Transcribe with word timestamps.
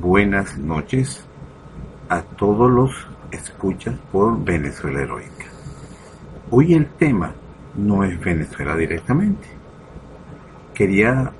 buenas 0.00 0.56
noches 0.56 1.22
a 2.08 2.22
todos 2.22 2.70
los 2.70 3.06
escuchas 3.30 3.94
por 4.10 4.42
Venezuela 4.42 5.02
Heroica. 5.02 5.44
Hoy 6.50 6.72
el 6.72 6.86
tema 6.86 7.34
no 7.76 8.02
es 8.02 8.18
Venezuela 8.18 8.74
directamente. 8.76 9.46
Quería 10.72 11.30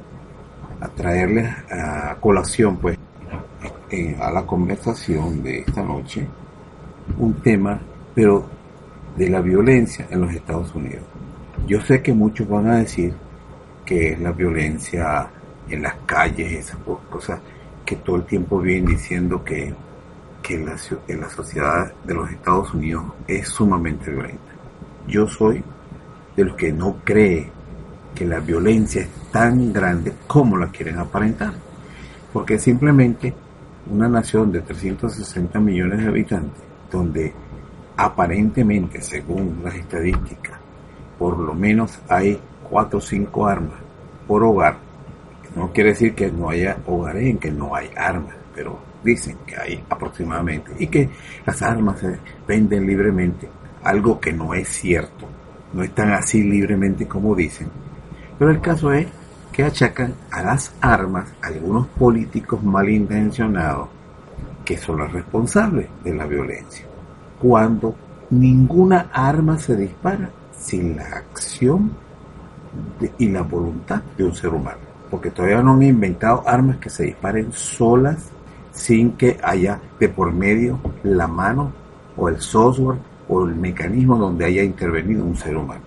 traerles 0.94 1.48
a 1.70 2.16
colación, 2.20 2.76
pues, 2.76 2.98
eh, 3.90 4.16
a 4.20 4.30
la 4.30 4.44
conversación 4.44 5.42
de 5.42 5.60
esta 5.60 5.82
noche 5.82 6.26
un 7.18 7.34
tema, 7.40 7.80
pero 8.14 8.46
de 9.16 9.30
la 9.30 9.40
violencia 9.40 10.06
en 10.10 10.20
los 10.20 10.34
Estados 10.34 10.74
Unidos. 10.74 11.04
Yo 11.66 11.80
sé 11.80 12.02
que 12.02 12.12
muchos 12.12 12.46
van 12.46 12.68
a 12.68 12.76
decir 12.76 13.14
que 13.86 14.12
es 14.12 14.20
la 14.20 14.32
violencia 14.32 15.30
en 15.68 15.82
las 15.82 15.94
calles, 16.06 16.52
esas 16.52 16.76
cosas 17.08 17.40
que 17.90 17.96
todo 17.96 18.14
el 18.14 18.22
tiempo 18.22 18.60
vienen 18.60 18.92
diciendo 18.92 19.42
que, 19.42 19.74
que 20.40 20.56
la, 20.58 20.76
la 21.08 21.28
sociedad 21.28 21.92
de 22.04 22.14
los 22.14 22.30
Estados 22.30 22.72
Unidos 22.72 23.02
es 23.26 23.48
sumamente 23.48 24.12
violenta. 24.12 24.52
Yo 25.08 25.26
soy 25.26 25.60
de 26.36 26.44
los 26.44 26.54
que 26.54 26.72
no 26.72 26.98
cree 27.02 27.50
que 28.14 28.24
la 28.24 28.38
violencia 28.38 29.02
es 29.02 29.08
tan 29.32 29.72
grande 29.72 30.12
como 30.28 30.56
la 30.56 30.68
quieren 30.68 30.98
aparentar. 31.00 31.52
Porque 32.32 32.60
simplemente 32.60 33.34
una 33.90 34.08
nación 34.08 34.52
de 34.52 34.60
360 34.60 35.58
millones 35.58 35.98
de 35.98 36.06
habitantes, 36.06 36.62
donde 36.92 37.32
aparentemente, 37.96 39.02
según 39.02 39.62
las 39.64 39.74
estadísticas, 39.74 40.60
por 41.18 41.36
lo 41.36 41.54
menos 41.54 41.98
hay 42.08 42.38
4 42.70 42.98
o 42.98 43.02
5 43.02 43.46
armas 43.48 43.78
por 44.28 44.44
hogar, 44.44 44.78
no 45.54 45.72
quiere 45.72 45.90
decir 45.90 46.14
que 46.14 46.30
no 46.30 46.50
haya 46.50 46.78
hogares 46.86 47.24
en 47.24 47.38
que 47.38 47.50
no 47.50 47.74
hay 47.74 47.90
armas, 47.96 48.34
pero 48.54 48.78
dicen 49.02 49.38
que 49.46 49.56
hay 49.56 49.82
aproximadamente 49.88 50.72
y 50.78 50.86
que 50.86 51.08
las 51.44 51.60
armas 51.62 52.00
se 52.00 52.18
venden 52.46 52.86
libremente, 52.86 53.48
algo 53.82 54.20
que 54.20 54.32
no 54.32 54.54
es 54.54 54.68
cierto, 54.68 55.26
no 55.72 55.82
están 55.82 56.12
así 56.12 56.42
libremente 56.42 57.06
como 57.08 57.34
dicen. 57.34 57.68
Pero 58.38 58.50
el 58.50 58.60
caso 58.60 58.92
es 58.92 59.06
que 59.52 59.64
achacan 59.64 60.14
a 60.30 60.42
las 60.42 60.72
armas 60.80 61.32
algunos 61.42 61.88
políticos 61.88 62.62
malintencionados 62.62 63.88
que 64.64 64.78
son 64.78 64.98
los 64.98 65.12
responsables 65.12 65.88
de 66.04 66.14
la 66.14 66.26
violencia, 66.26 66.86
cuando 67.40 67.96
ninguna 68.30 69.10
arma 69.12 69.58
se 69.58 69.74
dispara 69.74 70.30
sin 70.56 70.96
la 70.96 71.02
acción 71.02 71.90
y 73.18 73.28
la 73.28 73.42
voluntad 73.42 74.00
de 74.16 74.24
un 74.24 74.34
ser 74.34 74.50
humano 74.50 74.89
porque 75.10 75.30
todavía 75.30 75.62
no 75.62 75.74
han 75.74 75.82
inventado 75.82 76.42
armas 76.46 76.76
que 76.76 76.90
se 76.90 77.04
disparen 77.04 77.52
solas 77.52 78.30
sin 78.72 79.12
que 79.12 79.38
haya 79.42 79.80
de 79.98 80.08
por 80.08 80.32
medio 80.32 80.78
la 81.02 81.26
mano 81.26 81.72
o 82.16 82.28
el 82.28 82.40
software 82.40 82.98
o 83.28 83.44
el 83.46 83.54
mecanismo 83.54 84.16
donde 84.16 84.44
haya 84.44 84.62
intervenido 84.62 85.24
un 85.24 85.36
ser 85.36 85.56
humano. 85.56 85.82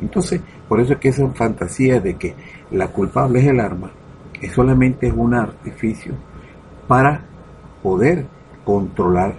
Entonces, 0.00 0.40
por 0.68 0.80
eso 0.80 0.92
es 0.92 0.98
que 0.98 1.08
esa 1.08 1.26
fantasía 1.30 2.00
de 2.00 2.16
que 2.16 2.34
la 2.70 2.88
culpable 2.88 3.40
es 3.40 3.46
el 3.46 3.60
arma, 3.60 3.90
es 4.40 4.52
solamente 4.52 5.10
un 5.10 5.34
artificio 5.34 6.12
para 6.86 7.20
poder 7.82 8.26
controlar 8.64 9.34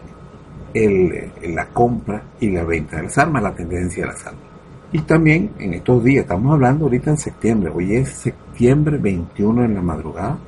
la 0.74 1.66
compra 1.68 2.22
y 2.40 2.52
la 2.52 2.64
venta 2.64 2.98
de 2.98 3.04
las 3.04 3.18
armas, 3.18 3.44
la 3.44 3.56
tendencia 3.56 4.04
de 4.04 4.12
las 4.12 4.26
armas. 4.26 4.49
Y 4.92 5.00
también 5.02 5.52
en 5.60 5.76
estos 5.76 6.04
días, 6.04 6.24
estamos 6.24 6.52
hablando 6.52 6.86
ahorita 6.86 7.12
en 7.12 7.18
septiembre, 7.18 7.72
hoy 7.72 7.96
es 7.96 8.10
septiembre 8.10 8.98
21 8.98 9.66
en 9.66 9.76
la 9.76 9.84
madrugada, 9.84 10.40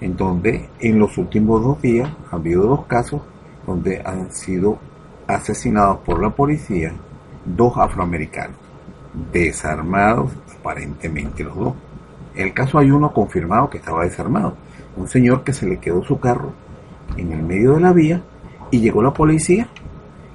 en 0.00 0.16
donde 0.16 0.68
en 0.80 0.98
los 0.98 1.16
últimos 1.18 1.62
dos 1.62 1.80
días 1.80 2.10
ha 2.32 2.36
habido 2.36 2.64
dos 2.64 2.86
casos 2.86 3.22
donde 3.64 4.02
han 4.04 4.32
sido 4.32 4.78
asesinados 5.28 5.98
por 5.98 6.20
la 6.20 6.30
policía 6.30 6.92
dos 7.44 7.76
afroamericanos, 7.76 8.56
desarmados 9.32 10.32
aparentemente 10.58 11.44
los 11.44 11.56
dos. 11.56 11.74
En 12.34 12.48
el 12.48 12.52
caso 12.52 12.76
hay 12.76 12.90
uno 12.90 13.12
confirmado 13.12 13.70
que 13.70 13.78
estaba 13.78 14.02
desarmado, 14.02 14.56
un 14.96 15.06
señor 15.06 15.44
que 15.44 15.52
se 15.52 15.68
le 15.68 15.78
quedó 15.78 16.02
su 16.02 16.18
carro 16.18 16.52
en 17.16 17.30
el 17.30 17.44
medio 17.44 17.74
de 17.74 17.80
la 17.80 17.92
vía 17.92 18.20
y 18.72 18.80
llegó 18.80 19.00
la 19.00 19.12
policía 19.12 19.68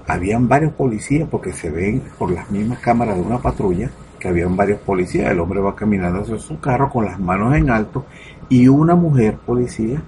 habían 0.07 0.47
varios 0.47 0.73
policías 0.73 1.27
porque 1.29 1.51
se 1.53 1.69
ven 1.69 2.03
por 2.17 2.31
las 2.31 2.49
mismas 2.51 2.79
cámaras 2.79 3.16
de 3.16 3.21
una 3.21 3.39
patrulla 3.39 3.89
que 4.19 4.27
habían 4.27 4.55
varios 4.55 4.79
policías. 4.79 5.31
El 5.31 5.39
hombre 5.39 5.59
va 5.59 5.75
caminando 5.75 6.21
hacia 6.21 6.38
su 6.38 6.59
carro 6.59 6.89
con 6.89 7.05
las 7.05 7.19
manos 7.19 7.55
en 7.55 7.69
alto 7.69 8.05
y 8.49 8.67
una 8.67 8.95
mujer 8.95 9.38
policía 9.38 10.01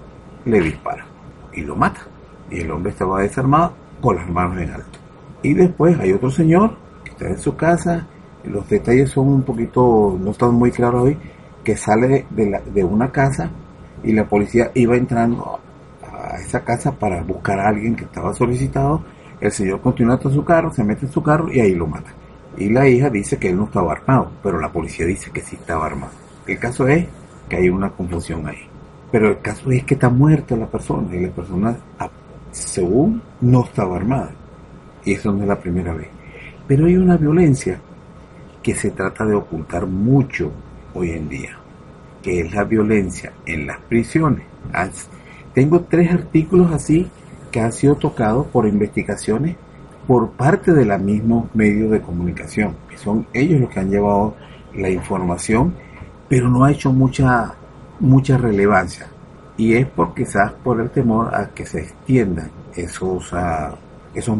le 0.44 0.60
dispara 0.60 1.04
y 1.52 1.62
lo 1.62 1.76
mata. 1.76 2.00
Y 2.50 2.60
el 2.60 2.70
hombre 2.70 2.92
estaba 2.92 3.22
desarmado 3.22 3.72
con 4.00 4.16
las 4.16 4.28
manos 4.30 4.58
en 4.58 4.70
alto. 4.70 4.98
Y 5.42 5.54
después 5.54 5.98
hay 5.98 6.12
otro 6.12 6.30
señor 6.30 6.76
que 7.04 7.10
está 7.10 7.28
en 7.28 7.38
su 7.38 7.56
casa, 7.56 8.06
los 8.44 8.68
detalles 8.68 9.10
son 9.10 9.28
un 9.28 9.42
poquito, 9.42 10.16
no 10.20 10.30
están 10.30 10.54
muy 10.54 10.70
claros 10.70 11.02
hoy, 11.02 11.18
que 11.62 11.76
sale 11.76 12.26
de, 12.30 12.60
de 12.72 12.84
una 12.84 13.10
casa 13.10 13.50
y 14.02 14.12
la 14.12 14.24
policía 14.24 14.70
iba 14.74 14.96
entrando 14.96 15.58
a 16.02 16.36
esa 16.36 16.64
casa 16.64 16.92
para 16.92 17.22
buscar 17.22 17.58
a 17.58 17.68
alguien 17.68 17.94
que 17.94 18.04
estaba 18.04 18.32
solicitado 18.32 19.02
el 19.40 19.52
señor 19.52 19.80
continúa 19.80 20.14
hasta 20.14 20.30
su 20.30 20.44
carro, 20.44 20.72
se 20.72 20.84
mete 20.84 21.06
en 21.06 21.12
su 21.12 21.22
carro 21.22 21.52
y 21.52 21.60
ahí 21.60 21.74
lo 21.74 21.86
mata. 21.86 22.10
Y 22.56 22.70
la 22.70 22.88
hija 22.88 23.08
dice 23.08 23.38
que 23.38 23.50
él 23.50 23.56
no 23.56 23.64
estaba 23.64 23.92
armado, 23.92 24.32
pero 24.42 24.60
la 24.60 24.72
policía 24.72 25.06
dice 25.06 25.30
que 25.30 25.40
sí 25.40 25.56
estaba 25.56 25.86
armado. 25.86 26.12
El 26.46 26.58
caso 26.58 26.88
es 26.88 27.06
que 27.48 27.56
hay 27.56 27.68
una 27.68 27.90
confusión 27.90 28.46
ahí. 28.46 28.66
Pero 29.12 29.28
el 29.28 29.40
caso 29.40 29.70
es 29.70 29.84
que 29.84 29.94
está 29.94 30.08
muerta 30.08 30.56
la 30.56 30.66
persona 30.66 31.14
y 31.14 31.20
la 31.20 31.30
persona, 31.30 31.76
ah, 31.98 32.10
según, 32.50 33.22
no 33.40 33.64
estaba 33.64 33.96
armada. 33.96 34.32
Y 35.04 35.12
eso 35.12 35.32
no 35.32 35.42
es 35.42 35.48
la 35.48 35.58
primera 35.58 35.94
vez. 35.94 36.08
Pero 36.66 36.86
hay 36.86 36.96
una 36.96 37.16
violencia 37.16 37.80
que 38.62 38.74
se 38.74 38.90
trata 38.90 39.24
de 39.24 39.34
ocultar 39.34 39.86
mucho 39.86 40.50
hoy 40.94 41.12
en 41.12 41.28
día, 41.28 41.56
que 42.22 42.40
es 42.40 42.52
la 42.52 42.64
violencia 42.64 43.32
en 43.46 43.66
las 43.66 43.78
prisiones. 43.80 44.44
Ah, 44.72 44.88
tengo 45.54 45.80
tres 45.82 46.12
artículos 46.12 46.72
así 46.72 47.08
que 47.58 47.64
han 47.64 47.72
sido 47.72 47.96
tocados 47.96 48.46
por 48.46 48.68
investigaciones 48.68 49.56
por 50.06 50.30
parte 50.30 50.72
de 50.72 50.84
la 50.84 50.96
mismos 50.96 51.52
medios 51.56 51.90
de 51.90 52.00
comunicación, 52.00 52.76
que 52.88 52.96
son 52.96 53.26
ellos 53.32 53.60
los 53.60 53.68
que 53.68 53.80
han 53.80 53.90
llevado 53.90 54.36
la 54.76 54.88
información, 54.88 55.74
pero 56.28 56.48
no 56.48 56.62
ha 56.62 56.70
hecho 56.70 56.92
mucha, 56.92 57.54
mucha 57.98 58.38
relevancia. 58.38 59.08
Y 59.56 59.74
es 59.74 59.88
por 59.88 60.14
quizás 60.14 60.52
por 60.52 60.80
el 60.80 60.90
temor 60.90 61.34
a 61.34 61.48
que 61.48 61.66
se 61.66 61.80
extiendan 61.80 62.48
esos, 62.76 63.32
uh, 63.32 63.74
esos, 64.14 64.38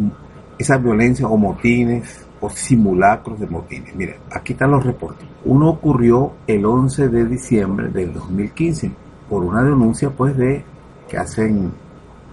esas 0.57 0.81
violencias 0.81 1.29
o 1.29 1.37
motines 1.37 2.25
o 2.41 2.49
simulacros 2.49 3.41
de 3.41 3.49
motines. 3.49 3.97
Miren, 3.97 4.19
aquí 4.31 4.53
están 4.53 4.71
los 4.71 4.87
reportes. 4.87 5.27
Uno 5.45 5.71
ocurrió 5.71 6.35
el 6.47 6.65
11 6.65 7.09
de 7.09 7.25
diciembre 7.27 7.89
del 7.89 8.13
2015 8.13 8.93
por 9.29 9.43
una 9.43 9.65
denuncia 9.65 10.09
pues 10.09 10.37
de 10.37 10.63
que 11.09 11.17
hacen 11.17 11.73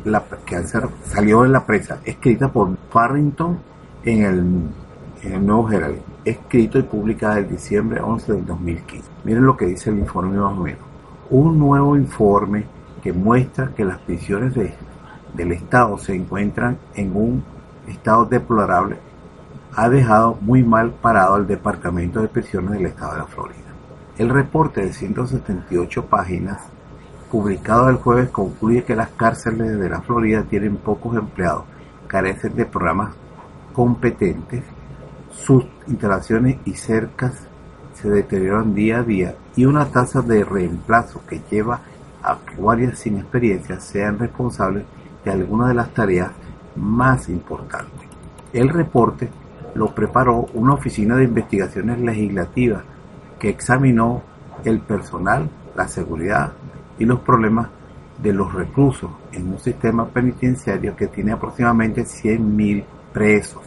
la, 0.05 0.23
que 0.45 0.61
salió 0.63 1.45
en 1.45 1.51
la 1.51 1.65
prensa, 1.65 1.99
escrita 2.05 2.47
por 2.51 2.75
Farrington 2.89 3.59
en 4.03 4.23
el, 4.23 5.45
Nuevo 5.45 5.71
Herald, 5.71 5.97
escrito 6.23 6.77
y 6.77 6.83
publicada 6.83 7.39
el 7.39 7.49
diciembre 7.49 7.99
11 7.99 8.33
del 8.33 8.45
2015. 8.45 9.09
Miren 9.23 9.45
lo 9.45 9.57
que 9.57 9.65
dice 9.65 9.89
el 9.89 9.97
informe 9.97 10.37
más 10.37 10.53
o 10.53 10.61
menos. 10.61 10.81
Un 11.31 11.57
nuevo 11.57 11.95
informe 11.95 12.65
que 13.01 13.11
muestra 13.11 13.71
que 13.75 13.83
las 13.83 13.97
prisiones 13.99 14.53
de, 14.53 14.75
del 15.33 15.51
Estado 15.51 15.97
se 15.97 16.13
encuentran 16.13 16.77
en 16.93 17.15
un 17.15 17.43
estado 17.87 18.25
deplorable 18.25 18.97
ha 19.75 19.89
dejado 19.89 20.37
muy 20.41 20.63
mal 20.63 20.91
parado 20.91 21.35
al 21.35 21.47
Departamento 21.47 22.21
de 22.21 22.27
Prisiones 22.27 22.71
del 22.71 22.85
Estado 22.85 23.13
de 23.13 23.17
la 23.19 23.25
Florida. 23.25 23.59
El 24.17 24.29
reporte 24.29 24.81
de 24.81 24.93
178 24.93 26.05
páginas 26.05 26.61
publicado 27.35 27.89
el 27.89 27.97
jueves 27.97 28.29
concluye 28.29 28.85
que 28.85 28.95
las 28.95 29.09
cárceles 29.09 29.77
de 29.77 29.89
la 29.89 29.99
Florida 29.99 30.43
tienen 30.43 30.77
pocos 30.77 31.17
empleados, 31.17 31.65
carecen 32.07 32.55
de 32.55 32.65
programas 32.65 33.13
competentes, 33.73 34.63
sus 35.31 35.65
instalaciones 35.85 36.59
y 36.63 36.75
cercas 36.75 37.33
se 37.93 38.09
deterioran 38.09 38.73
día 38.73 38.99
a 38.99 39.03
día 39.03 39.35
y 39.53 39.65
una 39.65 39.83
tasa 39.87 40.21
de 40.21 40.45
reemplazo 40.45 41.23
que 41.27 41.41
lleva 41.51 41.81
a 42.23 42.37
guardias 42.55 42.99
sin 42.99 43.17
experiencia 43.17 43.81
sean 43.81 44.17
responsables 44.17 44.85
de 45.25 45.31
algunas 45.31 45.67
de 45.67 45.73
las 45.73 45.93
tareas 45.93 46.31
más 46.77 47.27
importantes. 47.27 48.07
El 48.53 48.69
reporte 48.69 49.27
lo 49.73 49.93
preparó 49.93 50.47
una 50.53 50.75
oficina 50.75 51.17
de 51.17 51.25
investigaciones 51.25 51.99
legislativas 51.99 52.83
que 53.37 53.49
examinó 53.49 54.21
el 54.63 54.79
personal, 54.79 55.49
la 55.75 55.89
seguridad, 55.89 56.53
y 56.99 57.05
los 57.05 57.19
problemas 57.19 57.69
de 58.21 58.33
los 58.33 58.53
reclusos 58.53 59.11
en 59.31 59.47
un 59.47 59.59
sistema 59.59 60.07
penitenciario 60.07 60.95
que 60.95 61.07
tiene 61.07 61.33
aproximadamente 61.33 62.03
100.000 62.03 62.83
presos 63.13 63.63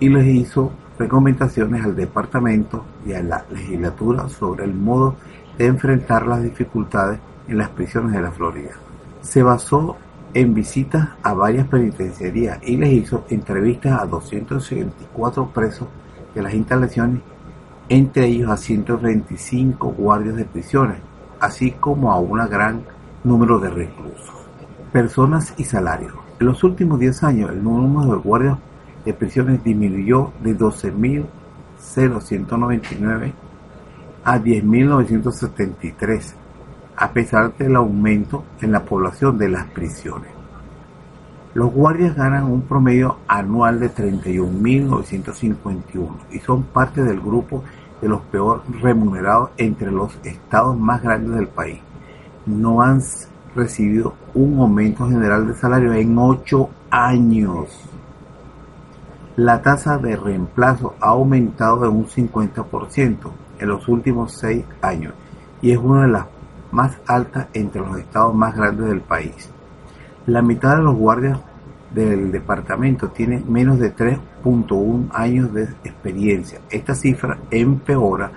y 0.00 0.08
les 0.08 0.26
hizo 0.26 0.72
recomendaciones 0.98 1.84
al 1.84 1.94
departamento 1.94 2.84
y 3.06 3.12
a 3.12 3.22
la 3.22 3.44
legislatura 3.50 4.28
sobre 4.28 4.64
el 4.64 4.74
modo 4.74 5.16
de 5.58 5.66
enfrentar 5.66 6.26
las 6.26 6.42
dificultades 6.42 7.18
en 7.48 7.58
las 7.58 7.68
prisiones 7.70 8.12
de 8.12 8.22
la 8.22 8.32
Florida. 8.32 8.72
Se 9.20 9.42
basó 9.42 9.96
en 10.34 10.54
visitas 10.54 11.10
a 11.22 11.34
varias 11.34 11.66
penitenciarías 11.68 12.58
y 12.62 12.76
les 12.76 12.92
hizo 12.92 13.24
entrevistas 13.28 14.00
a 14.00 14.06
264 14.06 15.48
presos 15.48 15.88
de 16.34 16.42
las 16.42 16.54
instalaciones, 16.54 17.20
entre 17.88 18.26
ellos 18.26 18.50
a 18.50 18.56
125 18.56 19.88
guardias 19.88 20.36
de 20.36 20.44
prisiones, 20.46 20.98
así 21.42 21.72
como 21.72 22.10
a 22.12 22.18
un 22.18 22.38
gran 22.48 22.82
número 23.24 23.58
de 23.58 23.68
reclusos. 23.68 24.46
Personas 24.92 25.52
y 25.56 25.64
salarios. 25.64 26.14
En 26.38 26.46
los 26.46 26.62
últimos 26.62 27.00
10 27.00 27.24
años, 27.24 27.50
el 27.50 27.64
número 27.64 28.12
de 28.12 28.18
guardias 28.18 28.58
de 29.04 29.12
prisiones 29.12 29.64
disminuyó 29.64 30.32
de 30.40 30.56
12.0199 30.56 33.32
a 34.24 34.38
10.973 34.38 36.34
a 36.94 37.10
pesar 37.10 37.56
del 37.56 37.74
aumento 37.74 38.44
en 38.60 38.70
la 38.70 38.84
población 38.84 39.36
de 39.36 39.48
las 39.48 39.66
prisiones. 39.66 40.30
Los 41.54 41.72
guardias 41.72 42.14
ganan 42.14 42.44
un 42.44 42.62
promedio 42.62 43.16
anual 43.26 43.80
de 43.80 43.92
31.951 43.92 46.08
y 46.30 46.38
son 46.38 46.62
parte 46.62 47.02
del 47.02 47.20
grupo 47.20 47.64
de 48.02 48.08
los 48.08 48.20
peor 48.22 48.62
remunerados 48.82 49.50
entre 49.56 49.90
los 49.90 50.18
estados 50.24 50.76
más 50.76 51.02
grandes 51.02 51.36
del 51.36 51.48
país. 51.48 51.80
No 52.44 52.82
han 52.82 53.00
recibido 53.54 54.14
un 54.34 54.58
aumento 54.58 55.08
general 55.08 55.46
de 55.46 55.54
salario 55.54 55.92
en 55.94 56.18
8 56.18 56.68
años. 56.90 57.68
La 59.36 59.62
tasa 59.62 59.96
de 59.96 60.16
reemplazo 60.16 60.94
ha 61.00 61.10
aumentado 61.10 61.86
en 61.86 61.92
un 61.92 62.06
50% 62.06 63.16
en 63.60 63.68
los 63.68 63.88
últimos 63.88 64.32
6 64.32 64.64
años 64.82 65.14
y 65.62 65.70
es 65.70 65.78
una 65.78 66.02
de 66.02 66.08
las 66.08 66.26
más 66.72 66.98
alta 67.06 67.48
entre 67.54 67.82
los 67.82 67.96
estados 67.98 68.34
más 68.34 68.56
grandes 68.56 68.88
del 68.88 69.00
país. 69.00 69.48
La 70.26 70.42
mitad 70.42 70.76
de 70.76 70.82
los 70.82 70.96
guardias 70.96 71.38
del 71.94 72.32
departamento 72.32 73.08
tienen 73.08 73.50
menos 73.50 73.78
de 73.78 73.94
3.1 73.94 75.08
años 75.12 75.52
de 75.52 75.64
experiencia. 75.84 76.60
Esta 76.70 76.94
cifra 76.94 77.38
empeora 77.50 78.30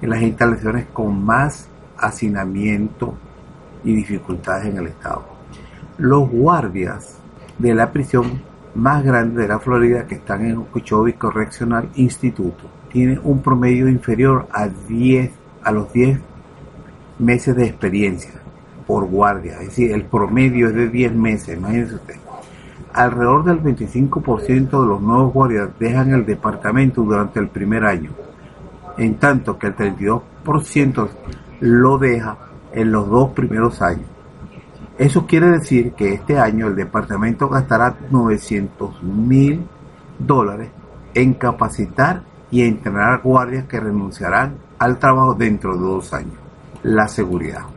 en 0.00 0.10
las 0.10 0.22
instalaciones 0.22 0.86
con 0.92 1.24
más 1.24 1.68
hacinamiento 1.98 3.14
y 3.84 3.94
dificultades 3.94 4.66
en 4.66 4.78
el 4.78 4.86
estado. 4.88 5.24
Los 5.98 6.28
guardias 6.30 7.18
de 7.58 7.74
la 7.74 7.92
prisión 7.92 8.42
más 8.74 9.04
grande 9.04 9.42
de 9.42 9.48
la 9.48 9.58
Florida 9.58 10.06
que 10.06 10.16
están 10.16 10.46
en 10.46 10.56
Okeechobee 10.56 11.14
Correctional 11.14 11.88
Instituto 11.94 12.64
tienen 12.90 13.20
un 13.22 13.42
promedio 13.42 13.88
inferior 13.88 14.46
a 14.52 14.68
10 14.68 15.30
a 15.62 15.72
los 15.72 15.92
10 15.92 16.18
meses 17.18 17.54
de 17.54 17.66
experiencia 17.66 18.32
por 18.86 19.06
guardia, 19.06 19.60
es 19.60 19.68
decir, 19.68 19.92
el 19.92 20.04
promedio 20.04 20.68
es 20.68 20.74
de 20.74 20.88
10 20.88 21.14
meses, 21.14 21.56
imagínense 21.56 21.94
usted. 21.94 22.16
Alrededor 22.94 23.44
del 23.44 23.62
25% 23.62 24.82
de 24.82 24.86
los 24.86 25.00
nuevos 25.00 25.32
guardias 25.32 25.70
dejan 25.78 26.12
el 26.12 26.26
departamento 26.26 27.02
durante 27.02 27.40
el 27.40 27.48
primer 27.48 27.84
año, 27.84 28.10
en 28.98 29.14
tanto 29.14 29.58
que 29.58 29.68
el 29.68 29.76
32% 29.76 31.08
lo 31.60 31.98
deja 31.98 32.36
en 32.72 32.92
los 32.92 33.08
dos 33.08 33.30
primeros 33.30 33.80
años. 33.80 34.06
Eso 34.98 35.26
quiere 35.26 35.48
decir 35.48 35.92
que 35.92 36.12
este 36.12 36.38
año 36.38 36.66
el 36.66 36.76
departamento 36.76 37.48
gastará 37.48 37.96
900 38.10 39.02
mil 39.02 39.66
dólares 40.18 40.68
en 41.14 41.34
capacitar 41.34 42.22
y 42.50 42.62
entrenar 42.62 43.22
guardias 43.22 43.64
que 43.64 43.80
renunciarán 43.80 44.56
al 44.78 44.98
trabajo 44.98 45.34
dentro 45.34 45.74
de 45.74 45.80
dos 45.80 46.12
años 46.12 46.42
la 46.82 47.08
seguridad. 47.08 47.71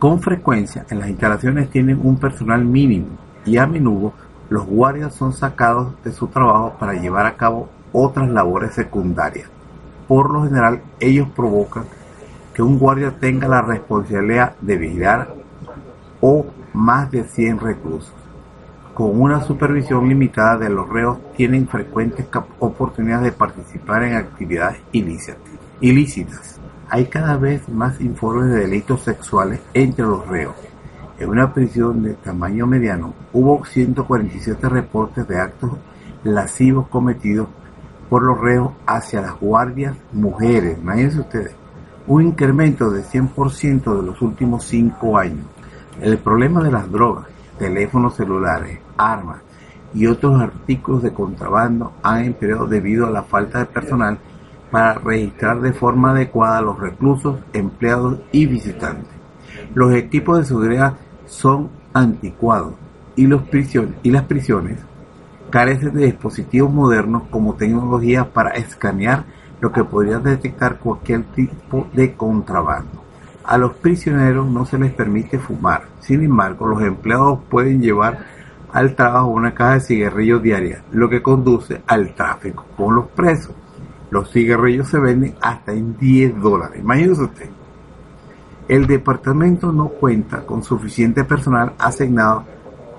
Con 0.00 0.22
frecuencia 0.22 0.86
en 0.88 0.98
las 0.98 1.10
instalaciones 1.10 1.68
tienen 1.68 2.00
un 2.02 2.16
personal 2.16 2.64
mínimo 2.64 3.18
y 3.44 3.58
a 3.58 3.66
menudo 3.66 4.14
los 4.48 4.64
guardias 4.64 5.14
son 5.14 5.34
sacados 5.34 5.92
de 6.02 6.10
su 6.10 6.28
trabajo 6.28 6.74
para 6.80 6.94
llevar 6.94 7.26
a 7.26 7.36
cabo 7.36 7.68
otras 7.92 8.30
labores 8.30 8.72
secundarias. 8.72 9.50
Por 10.08 10.30
lo 10.30 10.44
general 10.44 10.80
ellos 11.00 11.28
provocan 11.36 11.84
que 12.54 12.62
un 12.62 12.78
guardia 12.78 13.10
tenga 13.20 13.46
la 13.46 13.60
responsabilidad 13.60 14.56
de 14.62 14.78
vigilar 14.78 15.34
o 16.22 16.46
más 16.72 17.10
de 17.10 17.24
100 17.24 17.60
reclusos. 17.60 18.14
Con 18.94 19.20
una 19.20 19.42
supervisión 19.42 20.08
limitada 20.08 20.56
de 20.56 20.70
los 20.70 20.88
reos 20.88 21.18
tienen 21.36 21.68
frecuentes 21.68 22.24
oportunidades 22.58 23.24
de 23.24 23.32
participar 23.32 24.04
en 24.04 24.14
actividades 24.14 24.80
ilícitas 25.82 26.59
hay 26.90 27.06
cada 27.06 27.36
vez 27.36 27.68
más 27.68 28.00
informes 28.00 28.50
de 28.50 28.60
delitos 28.60 29.02
sexuales 29.02 29.60
entre 29.74 30.04
los 30.04 30.26
reos. 30.26 30.56
En 31.20 31.28
una 31.28 31.54
prisión 31.54 32.02
de 32.02 32.14
tamaño 32.14 32.66
mediano 32.66 33.14
hubo 33.32 33.64
147 33.64 34.68
reportes 34.68 35.28
de 35.28 35.38
actos 35.38 35.70
lascivos 36.24 36.88
cometidos 36.88 37.46
por 38.08 38.24
los 38.24 38.40
reos 38.40 38.72
hacia 38.86 39.20
las 39.20 39.38
guardias 39.38 39.96
mujeres. 40.12 40.78
Imagínense 40.78 41.20
ustedes, 41.20 41.54
un 42.08 42.22
incremento 42.22 42.90
de 42.90 43.04
100% 43.04 43.96
de 43.96 44.02
los 44.02 44.20
últimos 44.20 44.64
5 44.64 45.16
años. 45.16 45.46
El 46.00 46.18
problema 46.18 46.60
de 46.60 46.72
las 46.72 46.90
drogas, 46.90 47.26
teléfonos 47.56 48.16
celulares, 48.16 48.80
armas 48.96 49.42
y 49.94 50.06
otros 50.06 50.40
artículos 50.40 51.02
de 51.04 51.12
contrabando 51.12 51.92
han 52.02 52.24
empeorado 52.24 52.66
debido 52.66 53.06
a 53.06 53.10
la 53.10 53.22
falta 53.22 53.60
de 53.60 53.66
personal 53.66 54.18
para 54.70 54.94
registrar 54.94 55.60
de 55.60 55.72
forma 55.72 56.12
adecuada 56.12 56.58
a 56.58 56.62
los 56.62 56.78
reclusos, 56.78 57.40
empleados 57.52 58.20
y 58.32 58.46
visitantes. 58.46 59.12
Los 59.74 59.94
equipos 59.94 60.38
de 60.38 60.44
seguridad 60.44 60.94
son 61.26 61.70
anticuados 61.92 62.74
y, 63.16 63.26
las 63.26 63.42
prisiones 64.24 64.78
carecen 65.50 65.94
de 65.94 66.06
dispositivos 66.06 66.72
modernos 66.72 67.24
como 67.30 67.54
tecnología 67.54 68.32
para 68.32 68.50
escanear 68.50 69.24
lo 69.60 69.72
que 69.72 69.84
podría 69.84 70.18
detectar 70.18 70.78
cualquier 70.78 71.24
tipo 71.24 71.88
de 71.92 72.14
contrabando. 72.14 73.02
A 73.44 73.58
los 73.58 73.74
prisioneros 73.74 74.48
no 74.48 74.64
se 74.64 74.78
les 74.78 74.92
permite 74.92 75.38
fumar, 75.38 75.82
sin 76.00 76.22
embargo 76.22 76.66
los 76.66 76.82
empleados 76.82 77.40
pueden 77.50 77.82
llevar 77.82 78.18
al 78.72 78.94
trabajo 78.94 79.26
una 79.26 79.52
caja 79.52 79.74
de 79.74 79.80
cigarrillos 79.80 80.42
diaria, 80.42 80.84
lo 80.92 81.08
que 81.08 81.20
conduce 81.20 81.82
al 81.86 82.14
tráfico 82.14 82.64
con 82.76 82.94
los 82.94 83.08
presos. 83.08 83.54
Los 84.10 84.30
cigarrillos 84.30 84.88
se 84.88 84.98
venden 84.98 85.34
hasta 85.40 85.72
en 85.72 85.96
10 85.96 86.40
dólares. 86.40 86.80
Imagínese 86.80 87.22
usted. 87.22 87.50
El 88.68 88.86
departamento 88.86 89.72
no 89.72 89.88
cuenta 89.88 90.46
con 90.46 90.62
suficiente 90.62 91.24
personal 91.24 91.74
asignado 91.78 92.44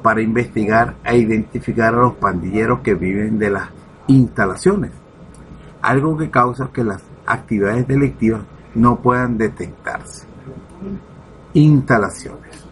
para 0.01 0.21
investigar 0.21 0.95
e 1.03 1.17
identificar 1.17 1.93
a 1.93 2.01
los 2.01 2.13
pandilleros 2.15 2.79
que 2.79 2.95
viven 2.95 3.37
de 3.39 3.51
las 3.51 3.69
instalaciones, 4.07 4.91
algo 5.81 6.17
que 6.17 6.29
causa 6.29 6.69
que 6.73 6.83
las 6.83 7.01
actividades 7.25 7.87
delictivas 7.87 8.41
no 8.75 8.97
puedan 8.97 9.37
detectarse. 9.37 10.25
Instalaciones. 11.53 12.65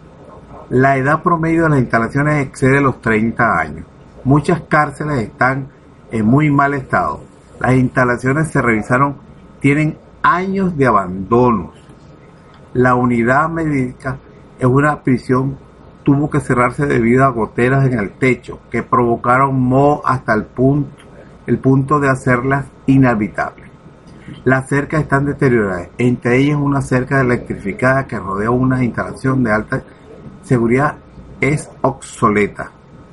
La 0.70 0.96
edad 0.96 1.22
promedio 1.22 1.64
de 1.64 1.70
las 1.70 1.80
instalaciones 1.80 2.46
excede 2.46 2.80
los 2.80 3.00
30 3.00 3.58
años. 3.58 3.86
Muchas 4.24 4.60
cárceles 4.62 5.18
están 5.18 5.68
en 6.10 6.26
muy 6.26 6.50
mal 6.50 6.74
estado, 6.74 7.22
las 7.60 7.74
instalaciones 7.74 8.48
se 8.48 8.62
revisaron, 8.62 9.16
tienen 9.60 9.98
años 10.22 10.76
de 10.76 10.86
abandonos. 10.86 11.74
La 12.72 12.94
unidad 12.94 13.48
médica 13.48 14.18
es 14.58 14.66
una 14.66 15.02
prisión 15.02 15.58
tuvo 16.02 16.30
que 16.30 16.40
cerrarse 16.40 16.86
debido 16.86 17.24
a 17.24 17.28
goteras 17.28 17.86
en 17.86 17.98
el 17.98 18.12
techo 18.12 18.60
que 18.70 18.82
provocaron 18.82 19.60
moho 19.60 20.02
hasta 20.04 20.32
el 20.34 20.44
punto, 20.44 21.04
el 21.46 21.58
punto 21.58 22.00
de 22.00 22.08
hacerlas 22.08 22.66
inhabitables. 22.86 23.68
Las 24.44 24.68
cercas 24.68 25.02
están 25.02 25.26
deterioradas, 25.26 25.88
entre 25.98 26.38
ellas 26.38 26.56
una 26.56 26.80
cerca 26.80 27.20
electrificada 27.20 28.06
que 28.06 28.18
rodea 28.18 28.50
una 28.50 28.82
instalación 28.82 29.44
de 29.44 29.52
alta 29.52 29.82
seguridad 30.42 30.96
es 31.40 31.68
obsoleta. 31.82 32.70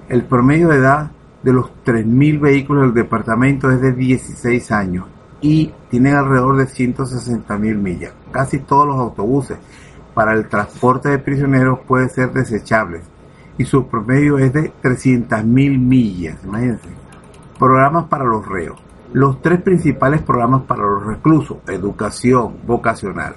El 0.08 0.24
promedio 0.24 0.70
de 0.70 0.78
edad 0.78 1.12
de 1.48 1.54
los 1.54 1.68
3.000 1.86 2.42
vehículos 2.42 2.84
del 2.84 2.94
departamento 2.94 3.72
es 3.72 3.80
de 3.80 3.94
16 3.94 4.70
años 4.74 5.06
y 5.40 5.72
tienen 5.90 6.16
alrededor 6.16 6.58
de 6.58 6.66
160.000 6.66 7.58
millas. 7.78 8.12
Casi 8.34 8.60
todos 8.60 8.86
los 8.86 8.98
autobuses 8.98 9.58
para 10.14 10.34
el 10.34 10.50
transporte 10.50 11.08
de 11.08 11.20
prisioneros 11.20 11.80
pueden 11.88 12.10
ser 12.10 12.34
desechables 12.34 13.04
y 13.58 13.64
su 13.64 13.88
promedio 13.88 14.38
es 14.40 14.52
de 14.52 14.74
300.000 14.84 15.46
millas. 15.80 16.38
Imagínense. 16.44 16.90
Programas 17.58 18.08
para 18.10 18.26
los 18.26 18.46
reos. 18.46 18.78
Los 19.14 19.42
tres 19.42 19.62
principales 19.62 20.22
programas 20.24 20.64
para 20.64 20.84
los 20.84 21.06
reclusos, 21.06 21.60
educación 21.68 22.58
vocacional 22.68 23.36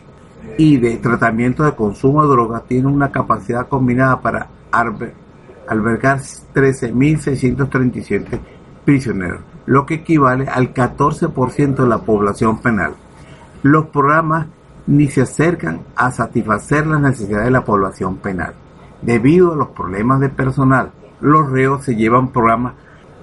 y 0.59 0.79
de 0.79 0.97
tratamiento 0.97 1.63
de 1.63 1.77
consumo 1.77 2.23
de 2.23 2.31
drogas, 2.31 2.65
tienen 2.67 2.93
una 2.93 3.13
capacidad 3.13 3.69
combinada 3.69 4.21
para 4.21 4.49
albergar 5.69 6.21
13.637 6.21 8.41
prisioneros, 8.85 9.41
lo 9.67 9.87
que 9.87 9.95
equivale 9.95 10.49
al 10.49 10.75
14% 10.75 11.77
de 11.77 11.89
la 11.89 11.99
población 11.99 12.61
penal. 12.61 12.95
Los 13.63 13.87
programas 13.87 14.49
ni 14.87 15.09
se 15.09 15.23
acercan 15.23 15.81
a 15.95 16.11
satisfacer 16.11 16.87
las 16.87 17.01
necesidades 17.01 17.47
de 17.47 17.53
la 17.53 17.65
población 17.65 18.17
penal. 18.17 18.55
Debido 19.03 19.53
a 19.53 19.57
los 19.57 19.69
problemas 19.69 20.21
de 20.21 20.29
personal, 20.29 20.91
los 21.21 21.51
reos 21.51 21.85
se 21.85 21.95
llevan 21.95 22.29
programas 22.29 22.75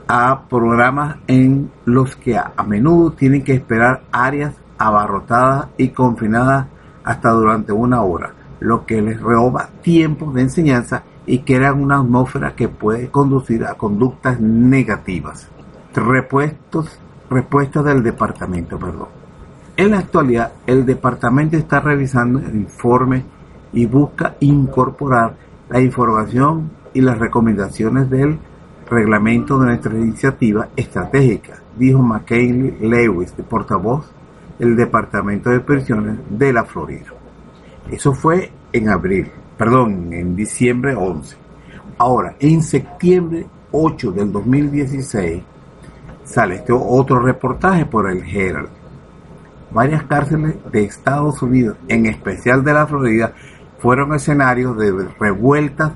a 0.08 0.44
programas 0.48 1.18
en 1.28 1.70
los 1.86 2.16
que 2.16 2.38
a, 2.38 2.54
menudo 2.66 3.12
tienen 3.12 3.44
que 3.44 3.54
esperar 3.54 4.04
áreas 4.12 4.56
abarrotadas 4.78 5.68
y 5.78 5.90
confinadas 5.90 6.68
hasta 7.04 7.32
durante 7.32 7.74
una 7.74 8.02
hora, 8.02 8.34
lo 8.60 8.86
que 8.86 9.02
les 9.02 9.20
roba 9.20 9.70
tiempo 9.82 10.32
de 10.32 10.44
enseñanza 10.44 11.04
y 11.28 11.40
crea 11.40 11.74
una 11.74 11.98
atmósfera 11.98 12.56
que 12.56 12.70
puede 12.70 13.10
conducir 13.10 13.66
a 13.66 13.76
conductas 13.76 14.40
negativas. 14.40 15.50
Repuestos, 15.94 17.00
respuestas 17.30 17.84
del 17.84 18.02
departamento, 18.02 18.80
perdón. 18.80 19.10
En 19.76 19.92
la 19.92 20.00
actualidad, 20.00 20.54
el 20.66 20.86
departamento 20.86 21.58
está 21.58 21.82
revisando 21.82 22.40
el 22.40 22.56
informe 22.56 23.24
y 23.74 23.86
busca 23.86 24.36
incorporar 24.40 25.36
la 25.70 25.82
información 25.82 26.72
y 26.94 27.02
las 27.02 27.20
recomendaciones 27.20 28.10
del 28.10 28.40
reglamento 28.90 29.60
de 29.60 29.68
nuestra 29.68 29.94
iniciativa 29.94 30.70
estratégica, 30.76 31.62
dijo 31.78 32.02
McKinley 32.02 32.78
Lewis, 32.80 33.36
de 33.36 33.44
portavoz 33.44 34.10
del 34.58 34.76
Departamento 34.76 35.50
de 35.50 35.60
Prisiones 35.60 36.18
de 36.30 36.54
la 36.54 36.64
Florida. 36.64 37.14
Eso 37.92 38.14
fue 38.14 38.52
en 38.72 38.90
abril, 38.90 39.30
perdón, 39.58 40.14
en 40.14 40.36
diciembre 40.36 40.96
11. 40.96 41.36
Ahora, 41.98 42.36
en 42.40 42.62
septiembre 42.62 43.48
8 43.72 44.12
del 44.12 44.32
2016, 44.32 45.44
sale 46.24 46.56
este 46.56 46.74
otro 46.74 47.20
reportaje 47.20 47.86
por 47.86 48.10
el 48.10 48.24
Herald. 48.24 48.70
Varias 49.72 50.04
cárceles 50.04 50.56
de 50.72 50.84
Estados 50.84 51.42
Unidos, 51.42 51.78
en 51.88 52.06
especial 52.06 52.64
de 52.64 52.74
la 52.74 52.88
Florida, 52.88 53.34
fueron 53.80 54.14
escenarios 54.14 54.78
de 54.78 55.08
revueltas 55.20 55.92